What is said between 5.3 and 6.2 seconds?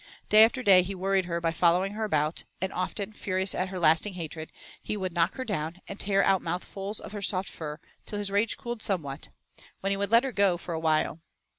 her down and